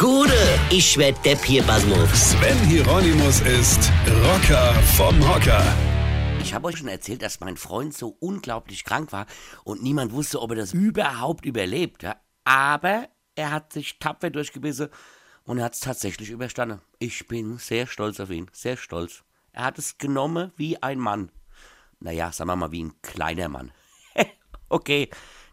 Gude, 0.00 0.32
ich 0.70 0.96
werd 0.96 1.22
Depp 1.26 1.44
hier, 1.44 1.62
Basmus. 1.62 2.30
Sven 2.30 2.56
Hieronymus 2.60 3.42
ist 3.42 3.92
Rocker 4.24 4.72
vom 4.96 5.14
Hocker. 5.28 5.62
Ich 6.40 6.54
habe 6.54 6.68
euch 6.68 6.78
schon 6.78 6.88
erzählt, 6.88 7.20
dass 7.20 7.40
mein 7.40 7.58
Freund 7.58 7.92
so 7.92 8.16
unglaublich 8.18 8.84
krank 8.84 9.12
war 9.12 9.26
und 9.62 9.82
niemand 9.82 10.12
wusste, 10.12 10.40
ob 10.40 10.52
er 10.52 10.56
das 10.56 10.72
überhaupt 10.72 11.44
überlebt. 11.44 12.02
Ja? 12.02 12.16
Aber 12.44 13.10
er 13.34 13.50
hat 13.50 13.74
sich 13.74 13.98
tapfer 13.98 14.30
durchgebissen 14.30 14.88
und 15.44 15.58
er 15.58 15.64
hat 15.64 15.74
es 15.74 15.80
tatsächlich 15.80 16.30
überstanden. 16.30 16.80
Ich 16.98 17.28
bin 17.28 17.58
sehr 17.58 17.86
stolz 17.86 18.20
auf 18.20 18.30
ihn, 18.30 18.46
sehr 18.54 18.78
stolz. 18.78 19.22
Er 19.52 19.64
hat 19.64 19.78
es 19.78 19.98
genommen 19.98 20.50
wie 20.56 20.82
ein 20.82 20.98
Mann. 20.98 21.30
Naja, 21.98 22.32
sagen 22.32 22.48
wir 22.48 22.56
mal 22.56 22.72
wie 22.72 22.84
ein 22.84 22.94
kleiner 23.02 23.50
Mann. 23.50 23.70
okay, 24.70 25.10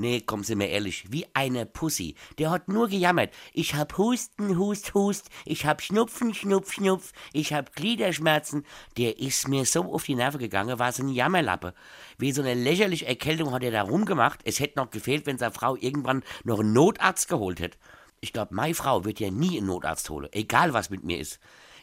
nee, 0.00 0.20
komm, 0.24 0.42
sind 0.42 0.58
wir 0.58 0.68
ehrlich, 0.68 1.04
wie 1.10 1.26
eine 1.34 1.66
Pussy. 1.66 2.14
Der 2.38 2.50
hat 2.50 2.68
nur 2.68 2.88
gejammert. 2.88 3.32
Ich 3.52 3.74
hab 3.74 3.96
Husten, 3.98 4.58
Hust, 4.58 4.94
Hust, 4.94 5.30
ich 5.44 5.66
hab 5.66 5.82
Schnupfen, 5.82 6.34
Schnupf, 6.34 6.72
Schnupf, 6.72 7.12
ich 7.32 7.52
hab 7.52 7.74
Gliederschmerzen. 7.76 8.64
Der 8.96 9.18
ist 9.18 9.48
mir 9.48 9.64
so 9.64 9.92
auf 9.92 10.04
die 10.04 10.14
Nerven 10.14 10.40
gegangen, 10.40 10.78
war 10.78 10.92
so 10.92 11.02
ein 11.02 11.08
Jammerlappe. 11.08 11.74
Wie 12.18 12.32
so 12.32 12.42
eine 12.42 12.54
lächerliche 12.54 13.06
Erkältung 13.06 13.52
hat 13.52 13.62
er 13.62 13.70
da 13.70 13.82
rumgemacht. 13.82 14.40
Es 14.44 14.58
hätte 14.58 14.78
noch 14.78 14.90
gefehlt, 14.90 15.26
wenn 15.26 15.38
seine 15.38 15.52
Frau 15.52 15.76
irgendwann 15.76 16.24
noch 16.44 16.60
einen 16.60 16.72
Notarzt 16.72 17.28
geholt 17.28 17.60
hätte. 17.60 17.78
Ich 18.20 18.32
glaube, 18.32 18.54
meine 18.54 18.74
Frau 18.74 19.04
wird 19.04 19.20
ja 19.20 19.30
nie 19.30 19.58
einen 19.58 19.66
Notarzt 19.66 20.10
holen, 20.10 20.28
egal 20.32 20.74
was 20.74 20.90
mit 20.90 21.04
mir 21.04 21.18
ist. 21.18 21.40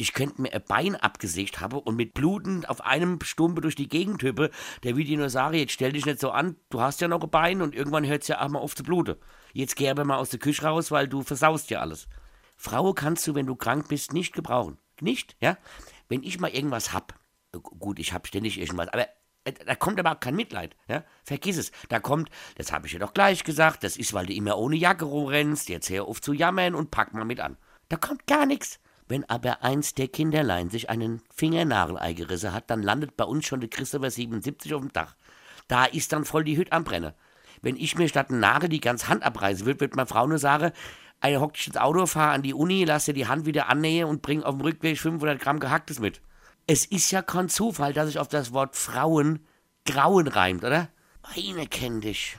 Ich 0.00 0.12
könnte 0.12 0.40
mir 0.40 0.52
ein 0.52 0.62
Bein 0.62 0.94
abgesägt 0.94 1.60
haben 1.60 1.80
und 1.80 1.96
mit 1.96 2.14
Bluten 2.14 2.64
auf 2.64 2.80
einem 2.86 3.20
Stumpe 3.20 3.60
durch 3.60 3.74
die 3.74 3.88
Gegend 3.88 4.22
hüppe, 4.22 4.50
der 4.84 4.92
dir 4.92 5.18
nur 5.18 5.28
sagen, 5.28 5.56
jetzt 5.56 5.72
stell 5.72 5.90
dich 5.90 6.06
nicht 6.06 6.20
so 6.20 6.30
an, 6.30 6.54
du 6.70 6.80
hast 6.80 7.00
ja 7.00 7.08
noch 7.08 7.20
ein 7.20 7.30
Bein 7.30 7.60
und 7.60 7.74
irgendwann 7.74 8.06
hört 8.06 8.22
es 8.22 8.28
ja 8.28 8.40
auch 8.40 8.48
mal 8.48 8.60
auf 8.60 8.76
zu 8.76 8.84
bluten. 8.84 9.16
Jetzt 9.52 9.74
geh 9.74 9.90
aber 9.90 10.04
mal 10.04 10.18
aus 10.18 10.30
der 10.30 10.38
Küche 10.38 10.64
raus, 10.64 10.92
weil 10.92 11.08
du 11.08 11.24
versaust 11.24 11.70
ja 11.70 11.80
alles. 11.80 12.06
Frau 12.56 12.92
kannst 12.92 13.26
du, 13.26 13.34
wenn 13.34 13.46
du 13.46 13.56
krank 13.56 13.88
bist, 13.88 14.12
nicht 14.12 14.34
gebrauchen. 14.34 14.78
Nicht, 15.00 15.36
ja? 15.40 15.58
Wenn 16.08 16.22
ich 16.22 16.38
mal 16.38 16.50
irgendwas 16.50 16.92
hab, 16.92 17.18
gut, 17.50 17.98
ich 17.98 18.12
hab 18.12 18.28
ständig 18.28 18.60
irgendwas, 18.60 18.88
aber 18.88 19.08
äh, 19.42 19.52
da 19.66 19.74
kommt 19.74 19.98
aber 19.98 20.12
auch 20.12 20.20
kein 20.20 20.36
Mitleid, 20.36 20.76
ja? 20.86 21.02
Vergiss 21.24 21.56
es. 21.56 21.72
Da 21.88 21.98
kommt, 21.98 22.30
das 22.54 22.70
habe 22.70 22.86
ich 22.86 22.92
dir 22.92 23.00
doch 23.00 23.14
gleich 23.14 23.42
gesagt, 23.42 23.82
das 23.82 23.96
ist, 23.96 24.12
weil 24.12 24.26
du 24.26 24.32
immer 24.32 24.58
ohne 24.58 24.76
Jacke 24.76 25.06
rumrennst, 25.06 25.68
jetzt 25.68 25.90
hör 25.90 26.04
auf 26.04 26.20
zu 26.20 26.32
jammern 26.32 26.76
und 26.76 26.92
pack 26.92 27.14
mal 27.14 27.24
mit 27.24 27.40
an. 27.40 27.56
Da 27.88 27.96
kommt 27.96 28.28
gar 28.28 28.46
nichts. 28.46 28.78
Wenn 29.08 29.28
aber 29.28 29.62
eins 29.62 29.94
der 29.94 30.08
Kinderlein 30.08 30.68
sich 30.68 30.90
einen 30.90 31.22
Fingernagel 31.34 32.14
gerissen 32.14 32.52
hat, 32.52 32.70
dann 32.70 32.82
landet 32.82 33.16
bei 33.16 33.24
uns 33.24 33.46
schon 33.46 33.60
der 33.60 33.70
Christopher 33.70 34.10
77 34.10 34.74
auf 34.74 34.82
dem 34.82 34.92
Dach. 34.92 35.16
Da 35.66 35.86
ist 35.86 36.12
dann 36.12 36.24
voll 36.24 36.44
die 36.44 36.56
Hütte 36.56 36.72
am 36.72 36.84
Brennen. 36.84 37.14
Wenn 37.62 37.76
ich 37.76 37.96
mir 37.96 38.08
statt 38.08 38.30
einen 38.30 38.40
Nagel 38.40 38.68
die 38.68 38.80
ganze 38.80 39.08
Hand 39.08 39.22
abreißen 39.22 39.66
würde, 39.66 39.80
wird 39.80 39.96
meine 39.96 40.06
Frau 40.06 40.26
nur 40.26 40.38
sagen, 40.38 40.72
ein 41.20 41.40
hock 41.40 41.54
dich 41.54 41.66
ins 41.66 41.76
Auto, 41.76 42.06
fahr 42.06 42.32
an 42.32 42.42
die 42.42 42.54
Uni, 42.54 42.84
lass 42.84 43.06
dir 43.06 43.14
die 43.14 43.26
Hand 43.26 43.46
wieder 43.46 43.68
annähen 43.68 44.08
und 44.08 44.22
bring 44.22 44.42
auf 44.42 44.54
dem 44.54 44.60
Rückweg 44.60 44.98
500 44.98 45.40
Gramm 45.40 45.58
Gehacktes 45.58 45.98
mit. 45.98 46.20
Es 46.66 46.84
ist 46.84 47.10
ja 47.10 47.22
kein 47.22 47.48
Zufall, 47.48 47.92
dass 47.92 48.08
sich 48.08 48.18
auf 48.18 48.28
das 48.28 48.52
Wort 48.52 48.76
Frauen 48.76 49.40
Grauen 49.84 50.28
reimt, 50.28 50.64
oder? 50.64 50.90
Weine 51.34 51.66
kenn 51.66 52.02
dich. 52.02 52.38